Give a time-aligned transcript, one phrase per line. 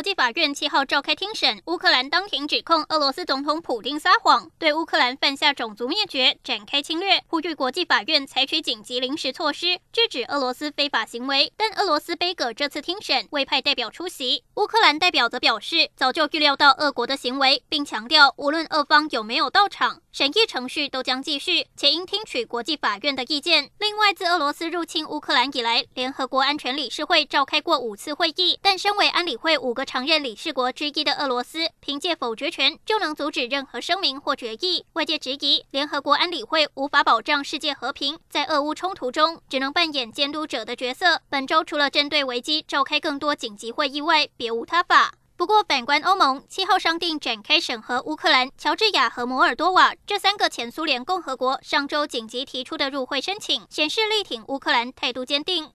[0.00, 11.52] 国际法院七号召开听审，乌克兰当庭指控俄罗斯总统普丁撒谎，对乌克兰犯下种族灭绝展开侵略，呼吁国际法院采取紧急临时措施，制止俄罗斯非法行为。
[11.54, 14.42] 但俄罗斯杯葛这次听审，未派代表出席。
[14.54, 23.70] 乌克兰代表则表示，早就预料到俄国的行为，并强调无论俄方有没有到场，审议程序都将继续，且应听取国际法院的意见。
[23.78, 34.84] 另外，自俄罗斯入侵乌克兰以来，联合国安全理事会召开过五次会议，但身为安理会五个常任理事国之一的俄罗斯，凭借否决权就能阻止任何声明或决议。
[34.92, 41.22] 外界质疑，联合国安理会无法保障世界和平，在俄乌冲突中只能扮演监督者的角色。
[41.28, 45.14] 本周除了针对危机召开更多紧急会议外，别无他法。
[45.36, 55.68] 不过，反观欧盟，七号商定展开审核乌克兰、乔治亚和摩尔多瓦这三个前苏联共和国上周紧急提出的入会申请，显示力挺乌克兰态度坚定。